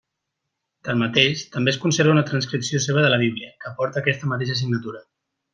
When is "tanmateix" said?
0.87-1.43